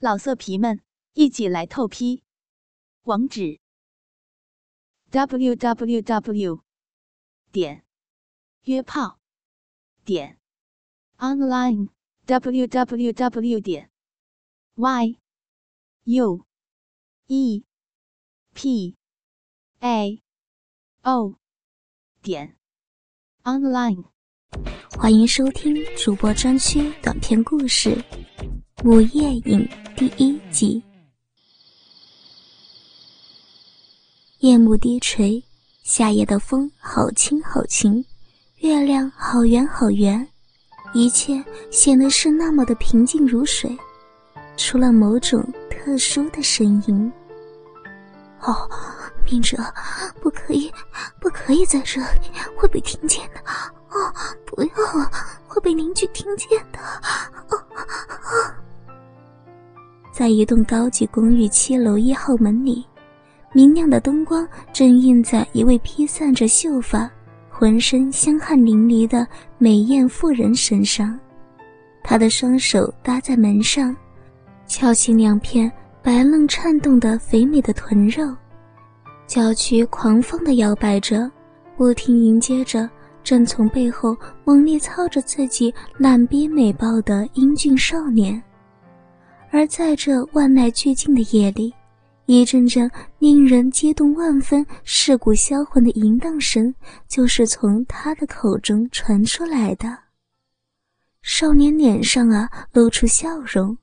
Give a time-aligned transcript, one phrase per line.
[0.00, 0.80] 老色皮们，
[1.14, 2.22] 一起来透批！
[3.02, 3.58] 网址
[5.10, 6.62] ：w w w
[7.50, 7.84] 点
[8.62, 9.18] 约炮
[10.04, 10.38] 点
[11.16, 11.88] online
[12.26, 13.90] w w w 点
[14.76, 15.18] y
[16.04, 16.46] u
[17.26, 17.64] e
[18.54, 18.96] p
[19.80, 20.22] a
[21.02, 21.34] o
[22.22, 22.56] 点
[23.42, 24.04] online。
[24.96, 27.96] 欢迎收听主播专区短篇故事
[28.84, 30.80] 《午夜影》第一集。
[34.38, 35.42] 夜幕低垂，
[35.82, 38.04] 夏夜的风好轻好轻，
[38.58, 40.24] 月亮好圆好圆，
[40.92, 43.76] 一切显得是那么的平静如水，
[44.56, 47.12] 除了某种特殊的声音。
[48.42, 48.70] 哦，
[49.24, 49.56] 明哲，
[50.20, 50.72] 不可以，
[51.20, 53.40] 不可以在这里，会被听见的。
[53.90, 54.14] 哦，
[54.46, 55.10] 不要啊，
[55.48, 56.78] 会被邻居听见的。
[57.48, 58.54] 哦哦，
[60.18, 62.84] 在一栋高级公寓七楼一号门里，
[63.52, 67.08] 明亮的灯光正映在一位披散着秀发、
[67.48, 69.24] 浑身香汗淋漓的
[69.58, 71.16] 美艳妇人身上。
[72.02, 73.94] 她的双手搭在门上，
[74.66, 75.70] 翘起两片
[76.02, 78.34] 白嫩颤动的肥美的臀肉，
[79.24, 81.30] 脚躯狂放地摇摆着，
[81.76, 82.90] 不停迎接着。
[83.22, 88.42] 正从背后猛力操着自己烂逼美爆的英俊少年，
[89.50, 91.74] 而在这万籁俱静的夜里，
[92.26, 96.74] 一阵阵令人激动万分、蚀骨销魂的淫荡声，
[97.08, 99.98] 就是从他的口中传出来的。
[101.22, 103.76] 少年脸上啊露出笑容：“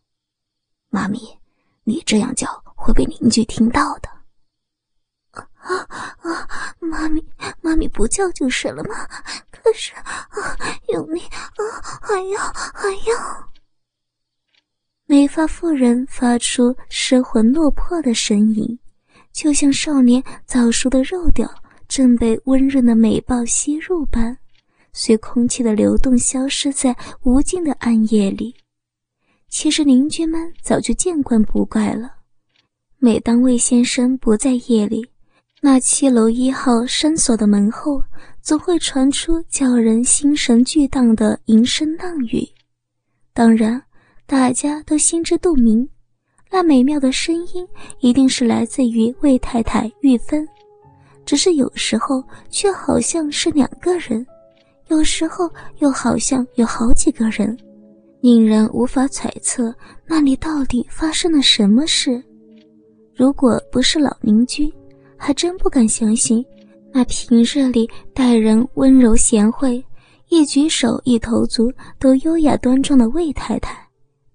[0.89, 1.19] 妈咪，
[1.83, 4.09] 你这样叫会被邻居听到的。”
[5.33, 5.75] 啊
[6.21, 6.75] 啊！
[6.79, 7.25] 妈咪，
[7.61, 9.07] 妈咪不叫就是了吗？
[9.51, 10.25] 可是啊，
[10.89, 12.39] 用力啊，还要
[12.73, 13.49] 还要！
[15.07, 18.79] 美发妇人发出失魂落魄的声音，
[19.31, 21.47] 就像少年早熟的肉屌
[21.87, 24.35] 正被温润的美爆吸入般，
[24.93, 28.55] 随空气的流动消失在无尽的暗夜里。
[29.47, 32.11] 其实邻居们早就见惯不怪了，
[32.97, 35.07] 每当魏先生不在夜里。
[35.61, 38.03] 那七楼一号深锁的门后，
[38.41, 42.47] 总会传出叫人心神俱荡的吟声浪语。
[43.33, 43.81] 当然，
[44.27, 45.87] 大家都心知肚明，
[46.49, 47.67] 那美妙的声音
[47.99, 50.47] 一定是来自于魏太太玉芬。
[51.25, 54.25] 只是有时候却好像是两个人，
[54.87, 55.47] 有时候
[55.77, 57.55] 又好像有好几个人，
[58.19, 59.73] 令人无法揣测
[60.07, 62.21] 那里到底发生了什么事。
[63.13, 64.73] 如果不是老邻居，
[65.17, 66.43] 还真不敢相信，
[66.91, 69.83] 那平日里待人温柔贤惠，
[70.29, 73.84] 一举手一投足都优雅端庄的魏太太，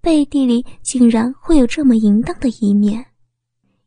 [0.01, 3.05] 背地里竟然会有这么淫荡的一面。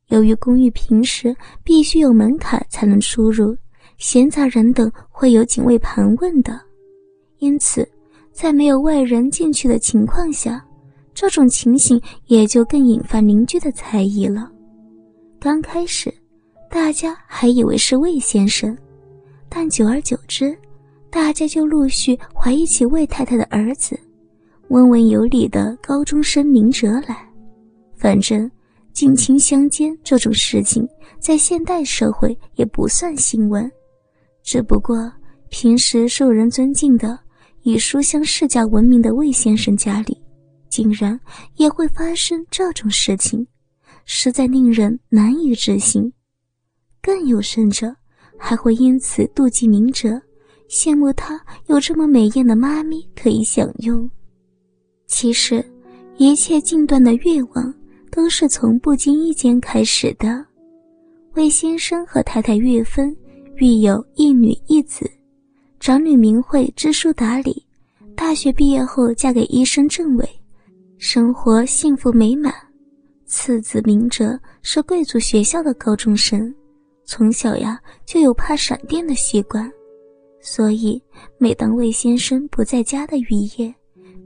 [0.08, 3.56] 由于公寓平时必须有门槛才能出入，
[3.98, 6.60] 闲杂人等会有警卫盘问的，
[7.38, 7.86] 因此，
[8.32, 10.64] 在没有外人进去的情况下，
[11.12, 14.50] 这种情形也就更引发邻居的猜疑了。
[15.38, 16.12] 刚开始。
[16.70, 18.76] 大家还以为是魏先生，
[19.48, 20.58] 但久而久之，
[21.08, 23.96] 大家就陆续怀疑起魏太太的儿子，
[24.68, 27.28] 温文有礼的高中生明哲来。
[27.96, 28.50] 反正
[28.92, 30.86] 近亲相奸这种事情，
[31.18, 33.70] 在现代社会也不算新闻，
[34.42, 35.10] 只不过
[35.48, 37.18] 平时受人尊敬的、
[37.62, 40.20] 以书香世家闻名的魏先生家里，
[40.68, 41.18] 竟然
[41.56, 43.46] 也会发生这种事情，
[44.04, 46.12] 实在令人难以置信。
[47.00, 47.94] 更有甚者，
[48.36, 50.20] 还会因此妒忌明哲，
[50.68, 54.10] 羡慕他有这么美艳的妈咪可以享用。
[55.06, 55.64] 其实，
[56.16, 57.74] 一切近段的愿望
[58.10, 60.44] 都是从不经意间开始的。
[61.34, 63.14] 魏先生和太太岳芬
[63.56, 65.10] 育有一女一子，
[65.80, 67.64] 长女名讳知书达理，
[68.14, 70.28] 大学毕业后嫁给医生郑伟，
[70.98, 72.54] 生活幸福美满。
[73.26, 76.54] 次子明哲是贵族学校的高中生。
[77.04, 79.70] 从小呀就有怕闪电的习惯，
[80.40, 81.02] 所以
[81.36, 83.26] 每当魏先生不在家的雨
[83.58, 83.74] 夜，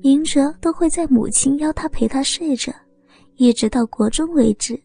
[0.00, 2.72] 明哲都会在母亲邀他陪他睡着，
[3.36, 4.80] 一直到国中为止。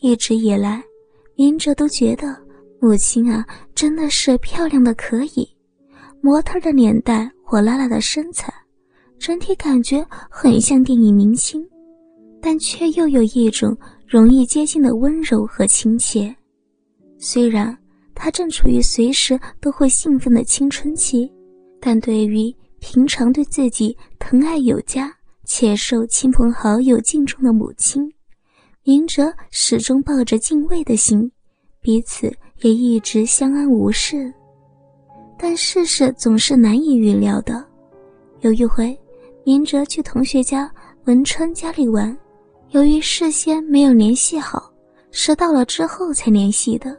[0.00, 0.82] 一直以来，
[1.36, 2.36] 明哲都觉得
[2.80, 5.48] 母亲啊真的是漂亮的可以，
[6.20, 8.52] 模特的脸蛋，火辣辣的身材，
[9.18, 11.66] 整体感觉很像电影明星，
[12.40, 13.76] 但却又有一种
[14.06, 16.34] 容易接近的温柔和亲切。
[17.18, 17.76] 虽然
[18.14, 21.30] 他正处于随时都会兴奋的青春期，
[21.80, 25.12] 但对于平常对自己疼爱有加、
[25.44, 28.12] 且受亲朋好友敬重的母亲，
[28.84, 31.30] 明哲始终抱着敬畏的心，
[31.80, 34.32] 彼此也一直相安无事。
[35.38, 37.64] 但世事总是难以预料的。
[38.40, 38.98] 有一回，
[39.44, 40.70] 明哲去同学家
[41.04, 42.16] 文川家里玩，
[42.70, 44.72] 由于事先没有联系好，
[45.10, 46.96] 是到了之后才联系的。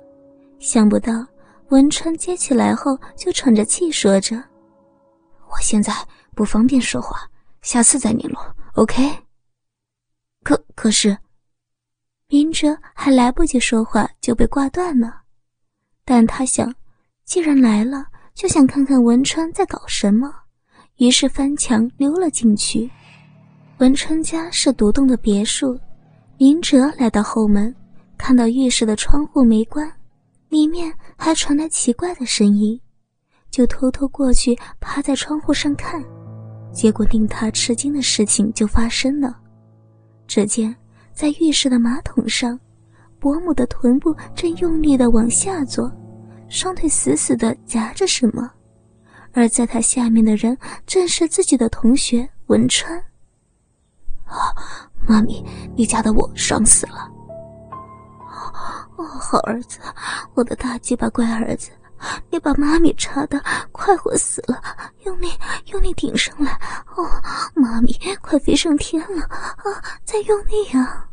[0.58, 1.26] 想不到
[1.70, 4.44] 文川接起来后就喘着气说着
[5.52, 5.94] ：“我现在
[6.36, 7.30] 不方便说话。”
[7.62, 9.12] 下次再联络，OK。
[10.44, 11.18] 可可是，
[12.30, 15.24] 明哲还来不及说话就被挂断了。
[16.06, 16.74] 但他想，
[17.26, 20.34] 既然来了，就想看看文川在搞什么，
[20.96, 22.90] 于是翻墙溜了进去。
[23.80, 25.78] 文川家是独栋的别墅，
[26.38, 27.76] 明哲来到后门，
[28.18, 29.92] 看到浴室的窗户没关，
[30.48, 32.80] 里面还传来奇怪的声音，
[33.50, 36.04] 就偷偷过去趴在窗户上看。
[36.72, 39.36] 结果令他吃惊的事情就发生了。
[40.28, 40.76] 只见
[41.12, 42.60] 在浴室的马桶上，
[43.20, 45.92] 伯母的臀部正用力的往下坐，
[46.48, 48.50] 双腿死死的夹着什么，
[49.34, 50.56] 而在他下面的人
[50.86, 52.96] 正是自己的同学文川。
[54.26, 54.54] 啊，
[55.08, 55.44] 妈咪，
[55.76, 57.12] 你家的我爽死了！
[58.96, 59.80] 哦，好儿子，
[60.36, 61.72] 我的大鸡巴乖儿子。
[62.30, 63.42] 你把妈咪插的
[63.72, 64.62] 快活死了，
[65.06, 65.28] 用力
[65.72, 66.52] 用力顶上来！
[66.96, 67.06] 哦，
[67.56, 69.64] 妈咪快飞上天了啊！
[70.06, 71.08] 再用力啊！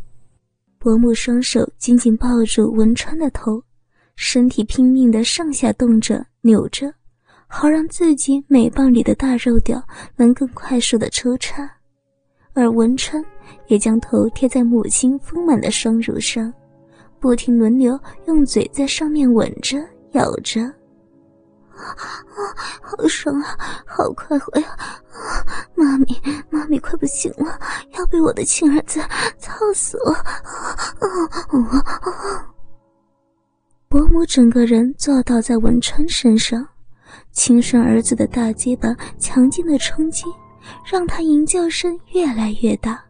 [0.79, 3.63] 伯母双手紧紧抱住文川的头，
[4.15, 6.93] 身体拼命的上下动着、扭着，
[7.47, 9.83] 好让自己美棒里的大肉屌
[10.17, 11.69] 能更快速的抽插。
[12.53, 13.23] 而文川
[13.67, 16.53] 也将头贴在母亲丰满的双乳上，
[17.19, 19.79] 不停轮流用嘴在上面吻着。
[20.17, 20.63] 咬着，
[21.77, 21.95] 啊，
[22.81, 24.69] 好爽啊，好快活呀！
[24.71, 26.07] 啊，妈咪，
[26.49, 27.61] 妈咪快不行了，
[27.93, 28.99] 要被我的亲儿子
[29.39, 30.13] 操死了！
[30.13, 31.07] 啊
[31.49, 32.49] 啊啊！
[33.89, 36.67] 伯母整个人坐倒在文川身上，
[37.31, 40.25] 亲生儿子的大鸡巴强劲的冲击，
[40.91, 43.05] 让他吟叫声越来越大，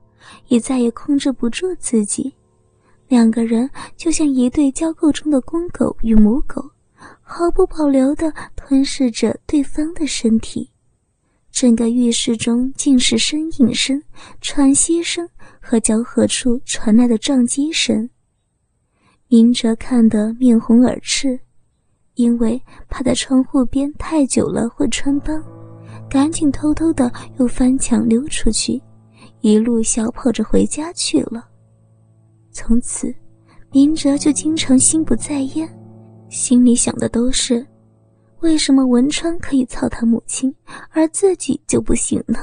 [0.48, 2.34] 也再也控制不住自己。
[3.06, 6.68] 两个人就像一对交媾中的公狗与母狗。
[7.28, 10.70] 毫不保留地吞噬着对方的身体，
[11.50, 14.00] 整个浴室中尽是呻吟声、
[14.40, 15.28] 喘息声
[15.60, 18.08] 和交合处传来的撞击声。
[19.26, 21.38] 明哲看得面红耳赤，
[22.14, 25.42] 因为怕在窗户边太久了会穿帮，
[26.08, 28.80] 赶紧偷偷的又翻墙溜出去，
[29.40, 31.44] 一路小跑着回家去了。
[32.52, 33.12] 从此，
[33.72, 35.68] 明哲就经常心不在焉。
[36.28, 37.66] 心里想的都是，
[38.40, 40.54] 为什么文川可以操他母亲，
[40.90, 42.38] 而自己就不行呢？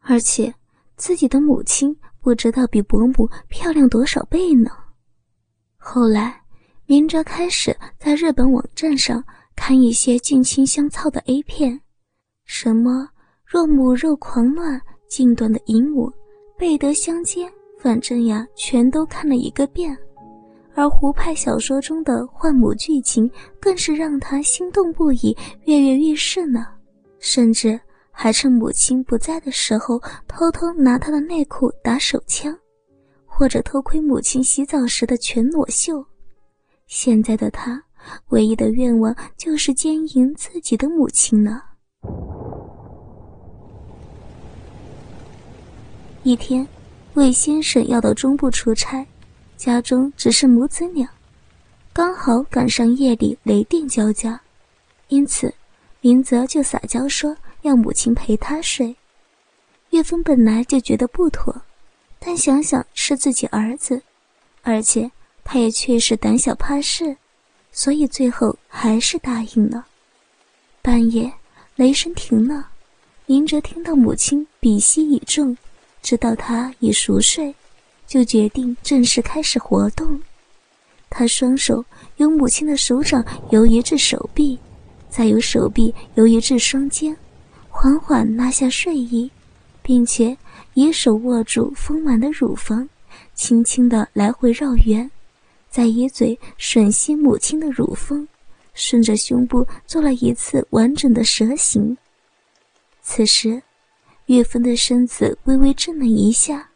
[0.00, 0.52] 而且
[0.96, 4.70] 自己的母亲不知道比伯母漂亮多少倍呢。
[5.76, 6.40] 后来，
[6.86, 9.22] 明哲开始在日本网站上
[9.56, 11.80] 看一些近亲相操的 A 片，
[12.44, 13.08] 什么
[13.44, 16.12] 若母肉狂乱、近短的淫母、
[16.58, 19.96] 背德相接，反正呀，全都看了一个遍。
[20.74, 25.36] 而胡派小说中的换母剧情更是让他心动不已，
[25.66, 26.66] 跃跃欲试呢。
[27.18, 27.78] 甚至
[28.10, 32.56] 还趁母亲不在的时候，偷偷拿她的内裤打手枪，
[33.26, 36.04] 或者偷窥母亲洗澡时的全裸秀。
[36.86, 37.82] 现在的他，
[38.28, 41.60] 唯一的愿望就是奸淫自己的母亲呢。
[46.22, 46.66] 一天，
[47.14, 49.06] 魏先生要到中部出差。
[49.60, 51.06] 家中只是母子俩，
[51.92, 54.40] 刚好赶上夜里雷电交加，
[55.08, 55.52] 因此
[56.00, 58.96] 明泽就撒娇说要母亲陪他睡。
[59.90, 61.54] 岳峰本来就觉得不妥，
[62.18, 64.00] 但想想是自己儿子，
[64.62, 65.10] 而且
[65.44, 67.14] 他也确实胆小怕事，
[67.70, 69.84] 所以最后还是答应了。
[70.80, 71.30] 半夜
[71.76, 72.70] 雷声停了，
[73.26, 75.54] 明哲听到母亲鼻息已重，
[76.00, 77.54] 知道他已熟睡。
[78.10, 80.20] 就决定正式开始活动。
[81.08, 81.84] 他双手
[82.16, 84.58] 由母亲的手掌游移至手臂，
[85.08, 87.16] 再由手臂游移至双肩，
[87.68, 89.30] 缓缓拉下睡衣，
[89.80, 90.36] 并且
[90.74, 92.88] 以手握住丰满的乳房，
[93.34, 95.08] 轻轻地来回绕圆，
[95.70, 98.26] 再以嘴吮吸母亲的乳峰，
[98.74, 101.96] 顺着胸部做了一次完整的蛇形。
[103.02, 103.62] 此时，
[104.26, 106.69] 岳峰的身子微微震了一下。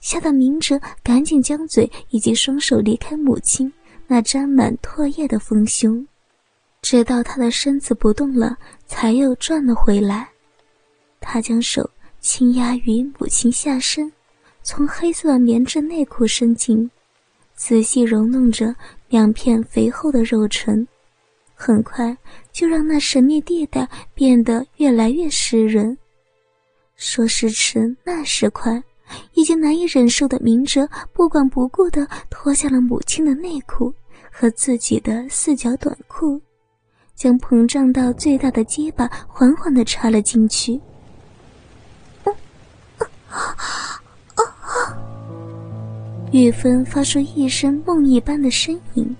[0.00, 3.70] 吓得明哲赶紧将嘴以及双手离开母亲
[4.06, 6.04] 那沾满唾液的丰胸，
[6.82, 10.28] 直到他的身子不动了，才又转了回来。
[11.20, 11.88] 他将手
[12.18, 14.10] 轻压于母亲下身，
[14.62, 16.90] 从黑色的棉质内裤伸进，
[17.54, 18.74] 仔细揉弄着
[19.10, 20.86] 两片肥厚的肉唇，
[21.54, 22.16] 很快
[22.50, 25.96] 就让那神秘地带变得越来越湿润。
[26.96, 28.82] 说时迟，那时快，
[29.34, 33.92] 已经难以忍受的明哲不管不顾地脱下了母亲的内裤
[34.30, 36.40] 和自己的四角短裤。
[37.14, 40.80] 将膨胀到最大的结巴缓缓的插了进去。
[46.32, 49.14] 玉芬发出一声梦一般的呻吟，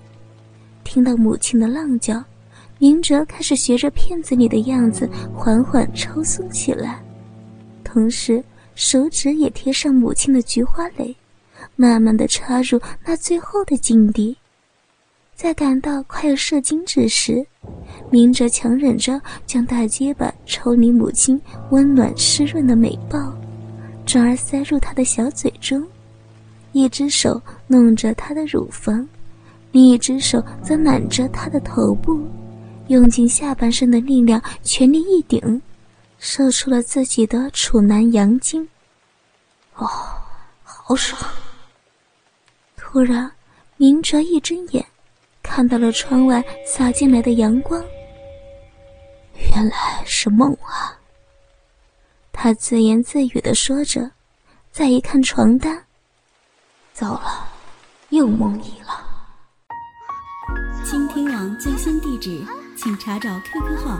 [0.83, 2.23] 听到母亲的浪叫，
[2.79, 7.03] 明哲开始学着片子里的样子缓缓抽松起来，
[7.83, 8.43] 同时
[8.81, 11.15] 手指也贴上母亲的菊花蕾，
[11.75, 14.35] 慢慢的插入那最后的境地。
[15.35, 17.45] 在感到快要射精之时，
[18.09, 23.31] 明哲强忍着将大结巴抽离母亲温暖湿润的美抱，
[24.03, 25.85] 转而塞入她的小嘴中，
[26.71, 29.07] 一只手弄着她的乳房，
[29.71, 32.19] 另一只手则揽着她的头部，
[32.87, 35.61] 用尽下半身的力量，全力一顶，
[36.23, 38.69] 射出了自己的处男阳精。
[39.73, 39.89] 哦，
[40.63, 41.19] 好爽！
[42.77, 43.31] 突然，
[43.75, 44.85] 明哲一睁眼。
[45.41, 47.83] 看到了窗外洒进来的阳光，
[49.33, 50.95] 原来是梦啊！
[52.31, 54.11] 他自言自语的说着，
[54.71, 55.83] 再一看床单，
[56.93, 57.49] 糟了，
[58.09, 59.03] 又梦遗了。
[60.85, 62.45] 倾听网最新地址，
[62.77, 63.99] 请查找 QQ 号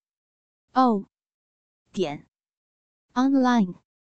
[0.73, 1.05] o
[1.91, 2.25] 点
[3.13, 3.90] online。